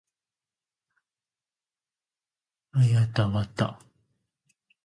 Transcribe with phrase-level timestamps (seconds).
[2.71, 3.79] はやたわた